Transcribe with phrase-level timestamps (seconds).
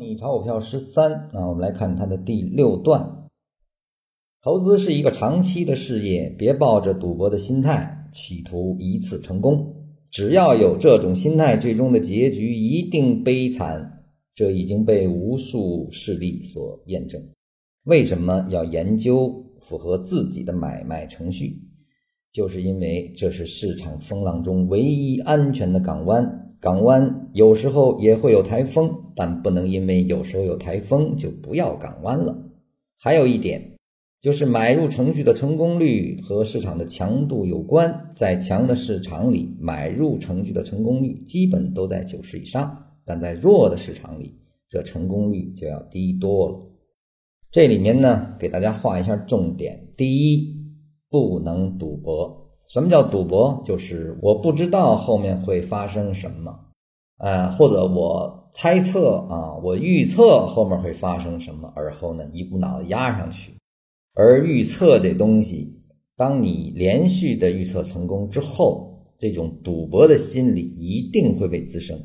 [0.00, 3.26] 你炒股票十三啊，我们来看它的第六段。
[4.40, 9.74] 投资是一个长期的事业，别抱着赌博的心态，企图一次成功。
[10.10, 14.04] 只要有这种心态，最终的结局一定悲惨。
[14.34, 17.20] 这已经被无数事例所验证。
[17.82, 21.60] 为什么要研究符合自己的买卖程序？
[22.32, 26.47] 就是因为这是市场风浪中唯一安全的港湾。
[26.60, 32.36] 港湾有时候也会有台风，但不能因为有时候有台风就不要港湾了。
[32.98, 33.76] 还有一点，
[34.20, 38.12] 就是买入程序的成功率和市场的强度有关。
[38.16, 42.66] 在强的市场里，买入程序的成功率基本都在九十以上；
[43.04, 44.34] 但在弱的市场里，
[44.68, 46.60] 这成功率就要低多了。
[47.52, 50.56] 这里面呢，给大家画一下重点：第一，
[51.08, 52.47] 不能赌博。
[52.68, 53.62] 什么叫赌博？
[53.64, 56.54] 就是我不知道后面会发生什么，
[57.16, 63.54] 呃，或者我猜测啊，我预测后面会发生什么，而后呢一股脑的压上去。
[64.12, 65.80] 而预测这东西，
[66.14, 71.98] 当你连续的预测成功之后，这种赌博的心理一定会被滋生。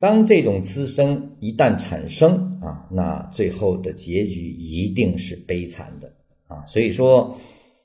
[0.00, 6.10] 当这种滋生一旦产生啊，那最后的结局一定是悲惨的
[6.48, 6.64] 啊。
[6.64, 7.36] 所以说。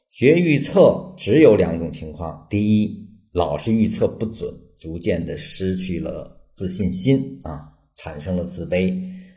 [0.10, 8.92] 学预测只有两种情况：第一，老是预测不准，逐渐的失去了自信心啊，产生了自卑；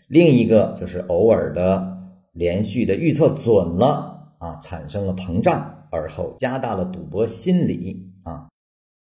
[0.09, 1.98] 另一个就是偶尔的
[2.33, 8.48] 连续的预测准了啊，产生了膨胀，而后加大了赌博心理啊。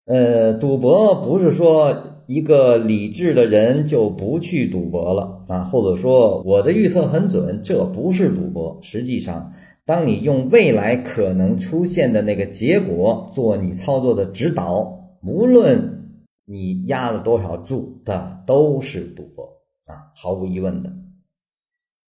[0.04, 9.54] 呃，赌博不是说一个理智的人就不去赌博了啊，或者说我的预测很准，这不是赌博，实际上。
[9.84, 19.44] 当你用未来可能出现的那个结果做你操作的指导，无论你压了多少注，的都是赌博
[19.86, 20.92] 啊，毫无疑问的。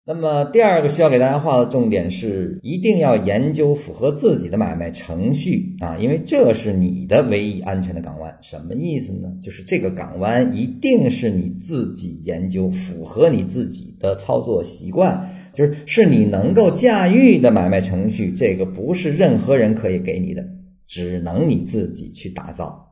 [0.05, 8.37] 那么第二个需要给大家画的重点是，一定要研究符合自己的买卖程序啊，因为这是你的唯一安全的港湾。
[8.41, 9.33] 什么意思呢？
[9.41, 15.32] 就是这个港湾一定是你自己研究，符合你自己的操作习惯。
[15.53, 20.43] 就是是你能够驾驭的买卖程序，这个不是任何人可以给你的，
[20.85, 22.91] 只能你自己去打造。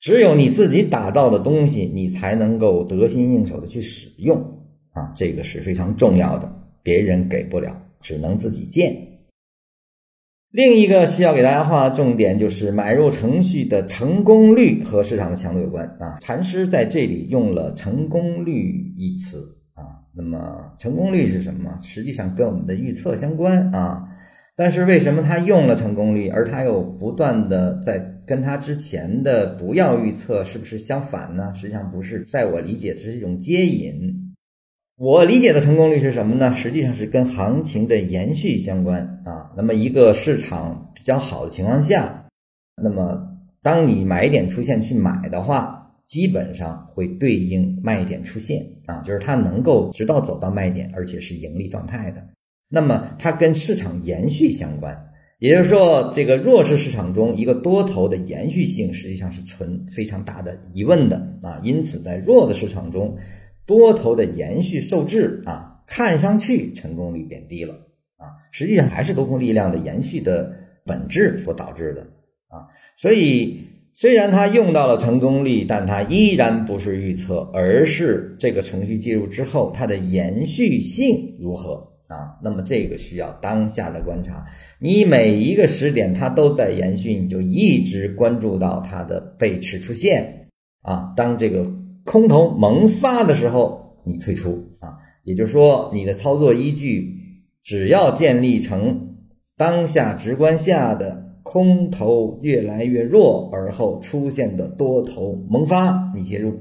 [0.00, 4.40] 只有你自己打造的东西，你才能够得心应手的去使用
[4.90, 6.52] 啊，这个是非常重要的，
[6.82, 9.10] 别人给不了，只能自己建。
[10.50, 16.18] 另一个需要给大家画的重点就是买入程序的成功率和市场的强度有关啊。
[16.20, 19.61] 禅师在这里用了“成功率”一词。
[20.14, 21.78] 那么成功率是什么？
[21.80, 24.08] 实际上跟我们的预测相关啊。
[24.54, 31.54] 但是为什么他用了成功率，而他又不断的在跟他之前的不要预测是不是相反呢？
[31.54, 34.34] 实际上不是，在我理解，这是一种接引。
[34.98, 36.54] 我理解的成功率是什么呢？
[36.54, 39.52] 实际上是跟行情的延续相关啊。
[39.56, 42.26] 那么一个市场比较好的情况下，
[42.76, 43.28] 那么
[43.62, 45.81] 当你买点出现去买的话。
[46.06, 52.28] 基本上会对应卖点出现啊，就是它能够直到走到卖点，而且是盈利状态的。
[52.68, 61.60] 那么它跟市场延续相关，也就是说，这个弱势市场中一个多头的延续性实际上是存非常大的疑问的啊。
[61.62, 63.16] 因此，在弱的市场中，
[63.64, 67.74] 多头的延续受制啊，看上去成功率变低了
[68.16, 72.02] 啊，实际上还是多空力量的延续的本质所导致的
[72.48, 73.71] 啊，所以。
[73.94, 82.40] 虽然它用到了成功率，但它依然不是预测，而是这个程序介入之后它的延续性如何啊？
[82.42, 84.46] 那么这个需要当下的观察，
[84.80, 90.48] 你每一个时点它都在延续，你就一直关注到它的背驰出现
[90.80, 91.12] 啊。
[91.14, 91.70] 当这个
[92.04, 94.96] 空头萌发的时候，你退出啊。
[95.22, 97.14] 也就是说，你的操作依据
[97.62, 99.16] 只要建立成
[99.58, 101.31] 当下直观下的。
[101.42, 106.52] 空头越来越弱，而后出现的多头萌发，你介入；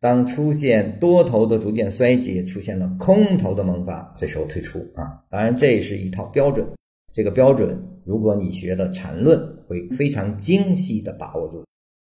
[0.00, 5.24] 当出现多头的逐渐衰竭，出现了空头的萌发，这时候退出啊。
[5.30, 6.66] 当然，这是一套标准，
[7.12, 11.64] 这个标准如果你学了缠论，会非常精细的把握住。